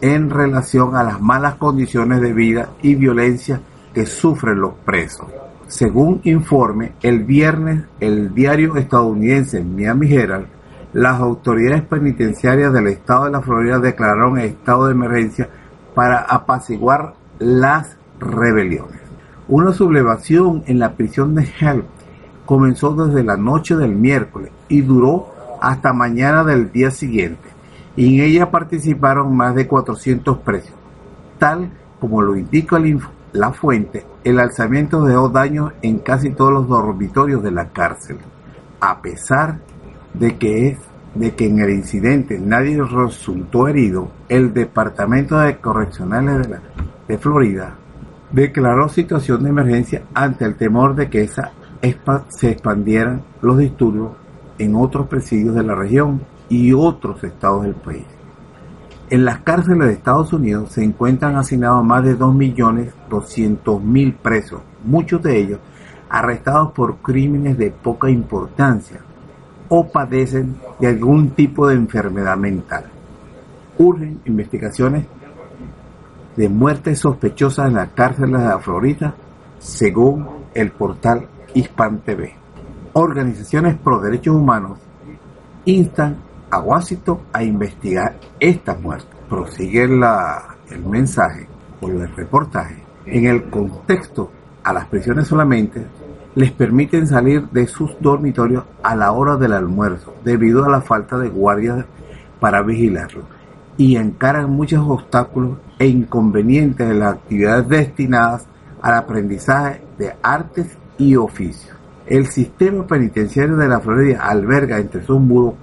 en 0.00 0.30
relación 0.30 0.96
a 0.96 1.02
las 1.02 1.20
malas 1.20 1.54
condiciones 1.54 2.20
de 2.20 2.32
vida 2.32 2.70
y 2.82 2.94
violencia 2.94 3.60
que 3.92 4.06
sufren 4.06 4.60
los 4.60 4.74
presos. 4.84 5.26
Según 5.66 6.20
informe, 6.24 6.92
el 7.02 7.24
viernes 7.24 7.84
el 8.00 8.34
diario 8.34 8.76
estadounidense 8.76 9.62
Miami 9.62 10.12
Herald, 10.12 10.46
las 10.94 11.20
autoridades 11.20 11.82
penitenciarias 11.82 12.72
del 12.72 12.86
estado 12.86 13.24
de 13.24 13.32
la 13.32 13.42
Florida 13.42 13.80
declararon 13.80 14.38
estado 14.38 14.86
de 14.86 14.92
emergencia 14.92 15.48
para 15.92 16.20
apaciguar 16.20 17.14
las 17.40 17.96
rebeliones. 18.20 19.00
Una 19.48 19.72
sublevación 19.72 20.62
en 20.66 20.78
la 20.78 20.92
prisión 20.92 21.34
de 21.34 21.48
Help 21.60 21.84
comenzó 22.46 22.94
desde 22.94 23.24
la 23.24 23.36
noche 23.36 23.74
del 23.74 23.96
miércoles 23.96 24.52
y 24.68 24.82
duró 24.82 25.34
hasta 25.60 25.92
mañana 25.92 26.44
del 26.44 26.70
día 26.70 26.92
siguiente 26.92 27.42
y 27.96 28.20
en 28.20 28.26
ella 28.26 28.52
participaron 28.52 29.36
más 29.36 29.56
de 29.56 29.66
400 29.66 30.38
presos. 30.38 30.74
Tal 31.40 31.70
como 31.98 32.22
lo 32.22 32.36
indica 32.36 32.80
la 33.32 33.52
fuente, 33.52 34.06
el 34.22 34.38
alzamiento 34.38 35.04
dejó 35.04 35.28
daños 35.28 35.72
en 35.82 35.98
casi 35.98 36.30
todos 36.30 36.52
los 36.52 36.68
dormitorios 36.68 37.42
de 37.42 37.50
la 37.50 37.70
cárcel, 37.70 38.18
a 38.80 39.02
pesar 39.02 39.58
que, 40.38 40.68
es, 40.68 40.78
de 41.14 41.34
que 41.34 41.46
en 41.46 41.58
el 41.58 41.70
incidente 41.70 42.38
nadie 42.38 42.82
resultó 42.82 43.68
herido, 43.68 44.10
el 44.28 44.54
Departamento 44.54 45.38
de 45.38 45.56
Correccionales 45.58 46.48
de, 46.48 46.58
de 47.08 47.18
Florida 47.18 47.76
declaró 48.30 48.88
situación 48.88 49.44
de 49.44 49.50
emergencia 49.50 50.02
ante 50.14 50.44
el 50.44 50.56
temor 50.56 50.94
de 50.96 51.08
que 51.08 51.22
esa 51.22 51.52
se 52.28 52.50
expandieran 52.50 53.22
los 53.42 53.58
disturbios 53.58 54.12
en 54.58 54.74
otros 54.74 55.06
presidios 55.06 55.54
de 55.54 55.62
la 55.62 55.74
región 55.74 56.22
y 56.48 56.72
otros 56.72 57.22
estados 57.22 57.64
del 57.64 57.74
país. 57.74 58.06
En 59.10 59.26
las 59.26 59.40
cárceles 59.40 59.86
de 59.86 59.92
Estados 59.92 60.32
Unidos 60.32 60.72
se 60.72 60.82
encuentran 60.82 61.36
asignados 61.36 61.84
más 61.84 62.02
de 62.04 62.18
2.200.000 62.18 64.16
presos, 64.16 64.62
muchos 64.82 65.22
de 65.22 65.38
ellos 65.38 65.60
arrestados 66.08 66.72
por 66.72 66.96
crímenes 66.98 67.58
de 67.58 67.70
poca 67.70 68.08
importancia 68.08 69.00
o 69.68 69.88
padecen 69.88 70.56
de 70.78 70.88
algún 70.88 71.30
tipo 71.30 71.68
de 71.68 71.74
enfermedad 71.74 72.36
mental. 72.36 72.84
Urgen 73.78 74.20
investigaciones 74.24 75.06
de 76.36 76.48
muertes 76.48 76.98
sospechosas 76.98 77.68
en 77.68 77.74
las 77.74 77.90
cárceles 77.90 78.40
de 78.40 78.46
la 78.46 78.58
Florida, 78.58 79.14
según 79.58 80.28
el 80.54 80.70
portal 80.72 81.26
Hispan 81.54 82.00
TV. 82.00 82.34
Organizaciones 82.92 83.76
pro 83.76 84.00
derechos 84.00 84.36
humanos 84.36 84.78
instan 85.64 86.16
a 86.50 86.60
Washington 86.60 87.20
a 87.32 87.42
investigar 87.42 88.16
estas 88.38 88.80
muertes. 88.80 89.08
Prosigue 89.28 89.84
el 89.84 90.84
mensaje 90.86 91.48
o 91.80 91.88
el 91.88 92.08
reportaje. 92.14 92.82
En 93.06 93.26
el 93.26 93.50
contexto, 93.50 94.30
a 94.62 94.72
las 94.72 94.86
prisiones 94.86 95.26
solamente 95.26 95.84
les 96.34 96.50
permiten 96.50 97.06
salir 97.06 97.48
de 97.50 97.66
sus 97.66 97.96
dormitorios 98.00 98.64
a 98.82 98.96
la 98.96 99.12
hora 99.12 99.36
del 99.36 99.52
almuerzo 99.52 100.14
debido 100.24 100.64
a 100.64 100.68
la 100.68 100.80
falta 100.80 101.18
de 101.18 101.28
guardias 101.28 101.84
para 102.40 102.62
vigilarlo 102.62 103.22
y 103.76 103.96
encaran 103.96 104.50
muchos 104.50 104.84
obstáculos 104.86 105.58
e 105.78 105.86
inconvenientes 105.86 106.88
en 106.88 107.00
las 107.00 107.14
actividades 107.14 107.68
destinadas 107.68 108.46
al 108.82 108.94
aprendizaje 108.94 109.82
de 109.98 110.14
artes 110.22 110.76
y 110.98 111.16
oficios. 111.16 111.74
El 112.06 112.26
sistema 112.26 112.86
penitenciario 112.86 113.56
de 113.56 113.68
la 113.68 113.80
Florida 113.80 114.22
alberga 114.22 114.78
entre 114.78 115.02
sus 115.02 115.18
muros 115.18 115.54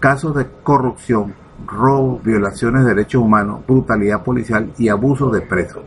casos 0.00 0.34
de 0.34 0.46
corrupción, 0.62 1.34
robo, 1.66 2.20
violaciones 2.22 2.84
de 2.84 2.94
derechos 2.94 3.22
humanos, 3.22 3.60
brutalidad 3.66 4.22
policial 4.22 4.72
y 4.78 4.88
abuso 4.88 5.30
de 5.30 5.40
presos. 5.42 5.82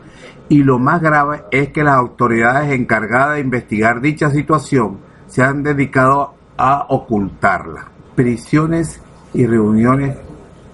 Y 0.50 0.64
lo 0.64 0.80
más 0.80 1.00
grave 1.00 1.44
es 1.52 1.68
que 1.68 1.84
las 1.84 1.94
autoridades 1.94 2.72
encargadas 2.72 3.36
de 3.36 3.40
investigar 3.40 4.00
dicha 4.00 4.30
situación 4.30 4.98
se 5.28 5.44
han 5.44 5.62
dedicado 5.62 6.34
a 6.58 6.86
ocultarla. 6.88 7.86
Prisiones 8.16 9.00
y 9.32 9.46
reuniones, 9.46 10.18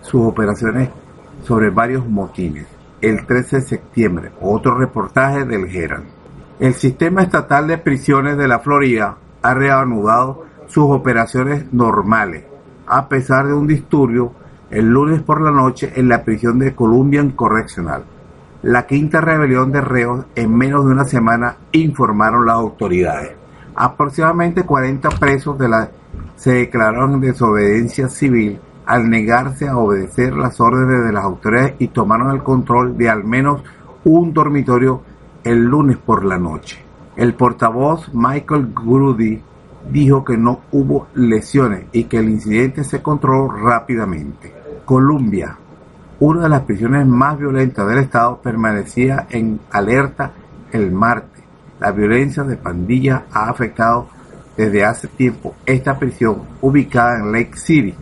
sus 0.01 0.23
operaciones 0.23 0.89
sobre 1.45 1.69
varios 1.69 2.09
motines. 2.09 2.67
El 3.03 3.27
13 3.27 3.57
de 3.57 3.63
septiembre, 3.63 4.33
otro 4.41 4.75
reportaje 4.79 5.45
del 5.45 5.67
Herald. 5.67 6.07
El 6.59 6.73
sistema 6.73 7.23
estatal 7.23 7.69
de 7.69 7.77
prisiones 7.77 8.39
de 8.39 8.49
la 8.49 8.61
Florida 8.61 9.19
ha 9.43 9.55
reanudado 9.55 10.47
sus 10.69 10.91
operaciones 10.91 11.71
normales 11.73 12.45
a 12.87 13.09
pesar 13.09 13.47
de 13.47 13.53
un 13.53 13.67
disturbio 13.67 14.33
el 14.71 14.87
lunes 14.87 15.21
por 15.21 15.43
la 15.43 15.51
noche 15.51 15.93
en 15.97 16.09
la 16.09 16.25
prisión 16.25 16.59
de 16.59 16.75
Columbian 16.75 17.33
Correctional. 17.33 18.16
La 18.63 18.87
quinta 18.87 19.21
rebelión 19.21 19.71
de 19.71 19.81
reos 19.81 20.25
en 20.35 20.57
menos 20.57 20.87
de 20.87 20.93
una 20.93 21.05
semana 21.05 21.57
informaron 21.73 22.47
las 22.47 22.57
autoridades. 22.57 23.33
Aproximadamente 23.75 24.63
40 24.63 25.11
presos 25.11 25.57
se 26.37 26.53
declararon 26.53 27.15
en 27.15 27.21
desobediencia 27.21 28.09
civil 28.09 28.59
al 28.87 29.11
negarse 29.11 29.69
a 29.69 29.77
obedecer 29.77 30.35
las 30.35 30.61
órdenes 30.61 31.05
de 31.05 31.13
las 31.13 31.25
autoridades 31.25 31.75
y 31.79 31.89
tomaron 31.89 32.31
el 32.31 32.43
control 32.43 32.97
de 32.97 33.11
al 33.11 33.25
menos 33.25 33.63
un 34.05 34.33
dormitorio 34.33 35.03
el 35.45 35.65
lunes 35.65 35.99
por 35.99 36.25
la 36.25 36.39
noche. 36.39 36.79
El 37.17 37.35
portavoz 37.35 38.13
Michael 38.15 38.73
Grudy 38.75 39.41
dijo 39.91 40.25
que 40.25 40.37
no 40.37 40.61
hubo 40.73 41.09
lesiones 41.15 41.87
y 41.93 42.05
que 42.05 42.19
el 42.19 42.31
incidente 42.31 42.85
se 42.85 43.03
controló 43.03 43.49
rápidamente. 43.51 44.55
Colombia, 44.85 45.59
una 46.19 46.43
de 46.43 46.49
las 46.49 46.63
prisiones 46.63 47.07
más 47.07 47.39
violentas 47.39 47.87
del 47.87 47.99
estado, 47.99 48.41
permanecía 48.41 49.27
en 49.31 49.61
alerta 49.71 50.33
el 50.73 50.91
martes. 50.91 51.45
La 51.79 51.93
violencia 51.93 52.43
de 52.43 52.57
pandillas 52.57 53.23
ha 53.33 53.51
afectado 53.51 54.09
desde 54.57 54.85
hace 54.85 55.09
tiempo 55.09 55.55
esta 55.67 55.99
prisión 55.99 56.43
ubicada 56.63 57.19
en 57.19 57.33
Lake 57.33 57.57
City, 57.57 57.95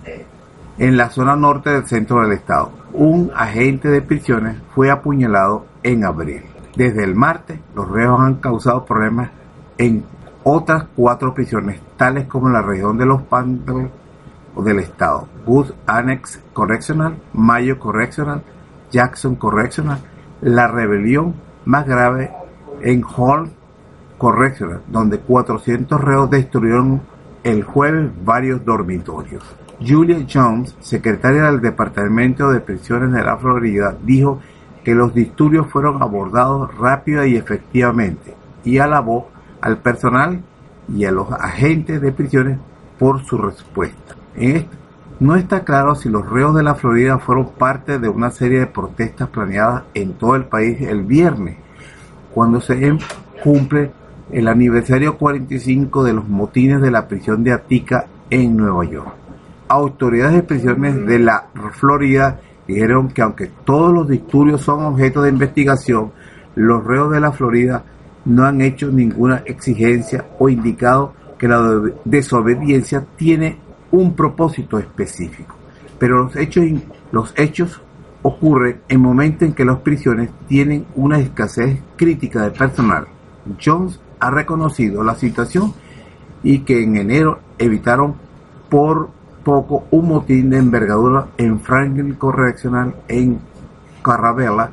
en 0.78 0.96
la 0.96 1.10
zona 1.10 1.34
norte 1.34 1.70
del 1.70 1.86
centro 1.86 2.22
del 2.22 2.32
estado. 2.32 2.70
Un 2.92 3.32
agente 3.34 3.88
de 3.88 4.02
prisiones 4.02 4.58
fue 4.74 4.90
apuñalado 4.90 5.66
en 5.82 6.04
abril. 6.04 6.42
Desde 6.76 7.02
el 7.02 7.16
martes, 7.16 7.58
los 7.74 7.90
reos 7.90 8.20
han 8.20 8.36
causado 8.36 8.84
problemas 8.84 9.30
en 9.76 10.04
otras 10.44 10.86
cuatro 10.94 11.34
prisiones, 11.34 11.80
tales 11.96 12.26
como 12.26 12.48
la 12.48 12.62
región 12.62 12.96
de 12.96 13.06
los 13.06 13.22
Pantos 13.22 13.90
del 14.62 14.78
estado, 14.78 15.28
Booth 15.46 15.72
Annex 15.86 16.40
Correctional, 16.52 17.16
Mayo 17.32 17.78
Correctional, 17.78 18.42
Jackson 18.90 19.34
Correctional, 19.36 19.98
la 20.40 20.68
rebelión 20.68 21.34
más 21.64 21.86
grave 21.86 22.30
en 22.82 23.02
Hall 23.04 23.50
Correctional, 24.18 24.82
donde 24.88 25.18
400 25.18 26.00
reos 26.00 26.30
destruyeron 26.30 27.02
el 27.42 27.62
jueves 27.62 28.10
varios 28.24 28.64
dormitorios. 28.64 29.44
Julia 29.84 30.24
Jones, 30.32 30.76
secretaria 30.80 31.44
del 31.44 31.60
Departamento 31.60 32.50
de 32.50 32.60
Prisiones 32.60 33.12
de 33.12 33.22
la 33.22 33.36
Florida, 33.36 33.96
dijo 34.02 34.40
que 34.84 34.94
los 34.94 35.14
disturbios 35.14 35.66
fueron 35.68 36.02
abordados 36.02 36.76
rápida 36.76 37.26
y 37.26 37.36
efectivamente 37.36 38.34
y 38.64 38.78
alabó 38.78 39.28
al 39.60 39.78
personal 39.78 40.42
y 40.88 41.04
a 41.04 41.10
los 41.10 41.30
agentes 41.32 42.00
de 42.00 42.12
prisiones 42.12 42.58
por 42.98 43.24
su 43.24 43.38
respuesta. 43.38 44.14
No 45.20 45.36
está 45.36 45.64
claro 45.64 45.94
si 45.94 46.08
los 46.08 46.28
reos 46.28 46.54
de 46.56 46.62
la 46.62 46.74
Florida 46.74 47.18
fueron 47.18 47.50
parte 47.50 47.98
de 47.98 48.08
una 48.08 48.30
serie 48.30 48.60
de 48.60 48.66
protestas 48.66 49.28
planeadas 49.28 49.84
en 49.94 50.14
todo 50.14 50.34
el 50.34 50.44
país 50.44 50.80
el 50.80 51.02
viernes, 51.02 51.56
cuando 52.32 52.60
se 52.60 52.98
cumple 53.42 53.92
el 54.32 54.48
aniversario 54.48 55.16
45 55.16 56.02
de 56.02 56.12
los 56.12 56.28
motines 56.28 56.80
de 56.80 56.90
la 56.90 57.06
prisión 57.06 57.44
de 57.44 57.52
Atica 57.52 58.06
en 58.28 58.56
Nueva 58.56 58.84
York. 58.84 59.14
Autoridades 59.68 60.34
de 60.34 60.42
prisiones 60.42 61.06
de 61.06 61.18
la 61.20 61.46
Florida 61.72 62.40
dijeron 62.66 63.08
que 63.08 63.22
aunque 63.22 63.50
todos 63.64 63.92
los 63.92 64.08
disturbios 64.08 64.62
son 64.62 64.84
objeto 64.84 65.22
de 65.22 65.30
investigación, 65.30 66.12
los 66.56 66.84
reos 66.84 67.12
de 67.12 67.20
la 67.20 67.32
Florida 67.32 67.84
no 68.24 68.44
han 68.44 68.60
hecho 68.60 68.90
ninguna 68.90 69.42
exigencia 69.44 70.24
o 70.38 70.48
indicado 70.48 71.12
que 71.38 71.48
la 71.48 71.80
desobediencia 72.04 73.04
tiene 73.16 73.58
un 73.94 74.14
propósito 74.14 74.78
específico. 74.78 75.54
Pero 75.98 76.24
los 76.24 76.36
hechos, 76.36 76.64
los 77.12 77.32
hechos 77.36 77.80
ocurren 78.22 78.80
en 78.88 79.00
momentos 79.00 79.42
en 79.42 79.54
que 79.54 79.64
las 79.64 79.78
prisiones 79.78 80.30
tienen 80.48 80.86
una 80.96 81.18
escasez 81.18 81.78
crítica 81.96 82.42
de 82.42 82.50
personal. 82.50 83.06
Jones 83.62 84.00
ha 84.18 84.30
reconocido 84.30 85.04
la 85.04 85.14
situación 85.14 85.74
y 86.42 86.60
que 86.60 86.82
en 86.82 86.96
enero 86.96 87.38
evitaron 87.58 88.14
por 88.68 89.10
poco 89.44 89.84
un 89.90 90.08
motín 90.08 90.50
de 90.50 90.58
envergadura 90.58 91.28
en 91.36 91.60
Franklin 91.60 92.14
Correctional 92.14 92.96
en 93.08 93.38
Carrabella, 94.02 94.70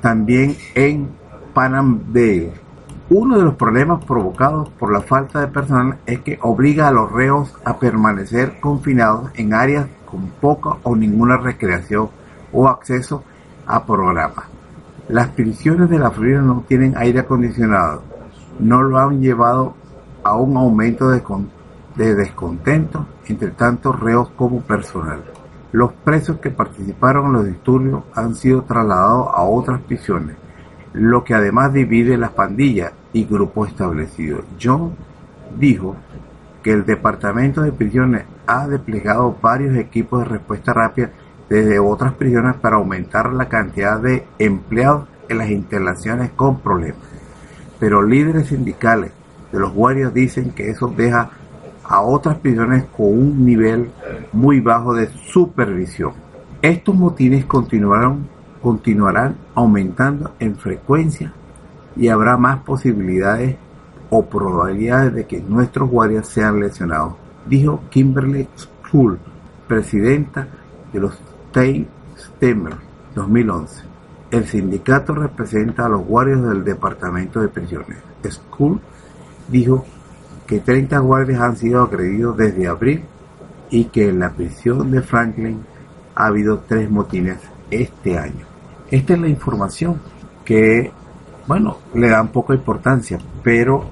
también 0.00 0.56
en 0.74 1.08
Panamdale. 1.54 2.65
Uno 3.08 3.38
de 3.38 3.44
los 3.44 3.54
problemas 3.54 4.04
provocados 4.04 4.68
por 4.70 4.92
la 4.92 5.00
falta 5.00 5.40
de 5.40 5.46
personal 5.46 5.98
es 6.06 6.22
que 6.22 6.40
obliga 6.42 6.88
a 6.88 6.90
los 6.90 7.12
reos 7.12 7.54
a 7.64 7.78
permanecer 7.78 8.58
confinados 8.58 9.30
en 9.34 9.54
áreas 9.54 9.86
con 10.10 10.26
poca 10.40 10.78
o 10.82 10.96
ninguna 10.96 11.36
recreación 11.36 12.10
o 12.52 12.66
acceso 12.66 13.22
a 13.64 13.84
programas. 13.84 14.46
Las 15.08 15.28
prisiones 15.28 15.88
de 15.88 16.00
la 16.00 16.10
Florida 16.10 16.40
no 16.40 16.64
tienen 16.66 16.96
aire 16.96 17.20
acondicionado, 17.20 18.02
no 18.58 18.82
lo 18.82 18.98
han 18.98 19.20
llevado 19.20 19.74
a 20.24 20.34
un 20.34 20.56
aumento 20.56 21.08
de, 21.08 21.22
de 21.94 22.14
descontento 22.16 23.06
entre 23.26 23.52
tanto 23.52 23.92
reos 23.92 24.30
como 24.30 24.62
personal. 24.62 25.22
Los 25.70 25.92
presos 25.92 26.38
que 26.38 26.50
participaron 26.50 27.26
en 27.26 27.32
los 27.34 27.46
disturbios 27.46 28.02
han 28.16 28.34
sido 28.34 28.62
trasladados 28.62 29.28
a 29.32 29.44
otras 29.44 29.80
prisiones, 29.82 30.36
lo 30.96 31.24
que 31.24 31.34
además 31.34 31.72
divide 31.72 32.16
las 32.16 32.30
pandillas 32.30 32.92
y 33.12 33.24
grupos 33.24 33.68
establecidos. 33.68 34.44
John 34.60 34.94
dijo 35.58 35.96
que 36.62 36.72
el 36.72 36.84
Departamento 36.84 37.62
de 37.62 37.72
Prisiones 37.72 38.24
ha 38.46 38.66
desplegado 38.66 39.36
varios 39.40 39.76
equipos 39.76 40.20
de 40.20 40.30
respuesta 40.30 40.72
rápida 40.72 41.10
desde 41.48 41.78
otras 41.78 42.14
prisiones 42.14 42.56
para 42.56 42.76
aumentar 42.76 43.32
la 43.32 43.48
cantidad 43.48 44.00
de 44.00 44.24
empleados 44.38 45.06
en 45.28 45.38
las 45.38 45.50
instalaciones 45.50 46.30
con 46.30 46.60
problemas. 46.60 47.00
Pero 47.78 48.02
líderes 48.02 48.48
sindicales 48.48 49.12
de 49.52 49.60
los 49.60 49.72
guardias 49.72 50.12
dicen 50.14 50.50
que 50.50 50.70
eso 50.70 50.92
deja 50.96 51.30
a 51.84 52.00
otras 52.00 52.38
prisiones 52.38 52.84
con 52.96 53.06
un 53.06 53.44
nivel 53.44 53.90
muy 54.32 54.60
bajo 54.60 54.94
de 54.94 55.08
supervisión. 55.08 56.12
Estos 56.62 56.94
motines 56.94 57.44
continuarán, 57.44 58.26
continuarán 58.66 59.36
aumentando 59.54 60.32
en 60.40 60.56
frecuencia 60.56 61.32
y 61.94 62.08
habrá 62.08 62.36
más 62.36 62.64
posibilidades 62.64 63.54
o 64.10 64.26
probabilidades 64.26 65.14
de 65.14 65.24
que 65.24 65.40
nuestros 65.40 65.88
guardias 65.88 66.26
sean 66.26 66.58
lesionados, 66.58 67.14
dijo 67.48 67.80
Kimberly 67.90 68.48
School, 68.56 69.20
presidenta 69.68 70.48
de 70.92 70.98
los 70.98 71.14
State 71.14 71.86
Stemmer 72.18 72.74
2011. 73.14 73.84
El 74.32 74.46
sindicato 74.46 75.14
representa 75.14 75.86
a 75.86 75.88
los 75.88 76.04
guardias 76.04 76.42
del 76.42 76.64
Departamento 76.64 77.40
de 77.40 77.46
Prisiones. 77.46 77.98
School 78.28 78.80
dijo 79.46 79.84
que 80.44 80.58
30 80.58 80.98
guardias 80.98 81.40
han 81.40 81.56
sido 81.56 81.84
agredidos 81.84 82.36
desde 82.36 82.66
abril 82.66 83.04
y 83.70 83.84
que 83.84 84.08
en 84.08 84.18
la 84.18 84.30
prisión 84.30 84.90
de 84.90 85.02
Franklin 85.02 85.60
ha 86.16 86.26
habido 86.26 86.64
tres 86.66 86.90
motines 86.90 87.38
este 87.70 88.18
año. 88.18 88.55
Esta 88.90 89.14
es 89.14 89.20
la 89.20 89.28
información 89.28 90.00
que, 90.44 90.92
bueno, 91.48 91.78
le 91.94 92.08
dan 92.08 92.28
poca 92.28 92.54
importancia, 92.54 93.18
pero 93.42 93.90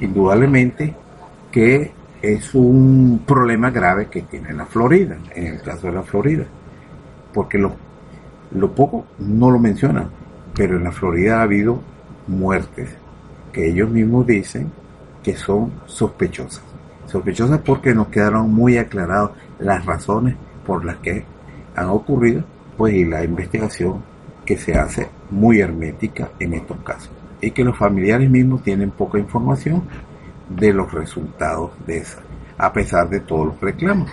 indudablemente 0.00 0.94
que 1.50 1.90
es 2.22 2.54
un 2.54 3.22
problema 3.26 3.70
grave 3.70 4.06
que 4.06 4.22
tiene 4.22 4.52
la 4.52 4.66
Florida, 4.66 5.16
en 5.34 5.46
el 5.54 5.62
caso 5.62 5.88
de 5.88 5.94
la 5.94 6.02
Florida, 6.02 6.44
porque 7.34 7.58
lo, 7.58 7.72
lo 8.52 8.72
poco 8.72 9.06
no 9.18 9.50
lo 9.50 9.58
mencionan, 9.58 10.08
pero 10.54 10.76
en 10.76 10.84
la 10.84 10.92
Florida 10.92 11.40
ha 11.40 11.42
habido 11.42 11.80
muertes 12.28 12.90
que 13.52 13.70
ellos 13.70 13.90
mismos 13.90 14.24
dicen 14.24 14.70
que 15.22 15.34
son 15.34 15.72
sospechosas. 15.86 16.62
Sospechosas 17.06 17.60
porque 17.64 17.92
nos 17.92 18.06
quedaron 18.06 18.52
muy 18.52 18.78
aclaradas 18.78 19.30
las 19.58 19.84
razones 19.84 20.36
por 20.64 20.84
las 20.84 20.98
que 20.98 21.24
han 21.74 21.88
ocurrido, 21.88 22.44
pues 22.76 22.94
y 22.94 23.04
la 23.04 23.24
investigación 23.24 24.02
que 24.48 24.56
se 24.56 24.72
hace 24.72 25.06
muy 25.30 25.60
hermética 25.60 26.30
en 26.40 26.54
estos 26.54 26.78
casos. 26.78 27.10
Y 27.38 27.50
que 27.50 27.62
los 27.62 27.76
familiares 27.76 28.30
mismos 28.30 28.62
tienen 28.62 28.92
poca 28.92 29.18
información 29.18 29.82
de 30.48 30.72
los 30.72 30.90
resultados 30.90 31.72
de 31.86 31.98
esa, 31.98 32.20
a 32.56 32.72
pesar 32.72 33.10
de 33.10 33.20
todos 33.20 33.48
los 33.48 33.60
reclamos. 33.60 34.10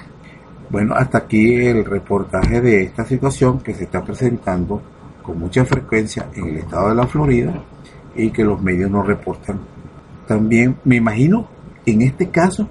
Bueno, 0.70 0.94
hasta 0.94 1.20
aquí 1.20 1.56
el 1.56 1.86
reportaje 1.86 2.60
de 2.60 2.84
esta 2.84 3.06
situación 3.06 3.62
que 3.62 3.74
se 3.74 3.86
está 3.86 4.04
presentando 4.04 4.82
con 5.24 5.40
mucha 5.40 5.64
frecuencia 5.64 6.28
en 6.36 6.50
el 6.50 6.58
estado 6.58 6.90
de 6.90 6.96
la 6.96 7.08
Florida 7.08 7.54
y 8.14 8.30
que 8.32 8.44
los 8.44 8.62
medios 8.62 8.92
no 8.92 9.04
reportan 9.04 9.62
también, 10.28 10.76
me 10.84 10.98
imagino, 10.98 11.48
en 11.86 12.02
este 12.02 12.28
caso, 12.30 12.68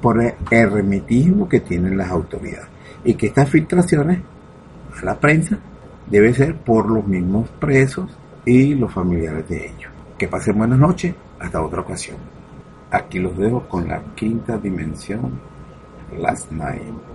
por 0.00 0.22
el 0.22 0.34
hermetismo 0.48 1.48
que 1.48 1.58
tienen 1.58 1.98
las 1.98 2.08
autoridades. 2.08 2.68
Y 3.02 3.14
que 3.14 3.26
estas 3.26 3.50
filtraciones 3.50 4.20
a 4.96 5.04
la 5.04 5.18
prensa 5.18 5.58
debe 6.10 6.34
ser 6.34 6.56
por 6.56 6.90
los 6.90 7.06
mismos 7.06 7.48
presos 7.60 8.10
y 8.44 8.74
los 8.74 8.92
familiares 8.92 9.48
de 9.48 9.66
ellos. 9.66 9.92
Que 10.18 10.28
pasen 10.28 10.58
buenas 10.58 10.78
noches, 10.78 11.14
hasta 11.38 11.62
otra 11.62 11.80
ocasión. 11.80 12.18
Aquí 12.90 13.18
los 13.18 13.36
dejo 13.38 13.68
con 13.68 13.88
la 13.88 14.02
quinta 14.14 14.58
dimensión, 14.58 15.40
Last 16.18 16.50
Night. 16.50 17.09